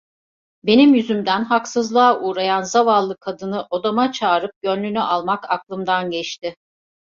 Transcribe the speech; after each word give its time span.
Benim 0.63 0.93
yüzümden 0.95 1.43
haksızlığa 1.43 2.19
uğrayan 2.21 2.61
zavallı 2.63 3.17
kadını 3.19 3.67
odama 3.69 4.11
çağırıp 4.11 4.51
gönlünü 4.61 4.99
almak 5.01 5.49
aklımdan 5.51 6.09
geçti. 6.09 6.55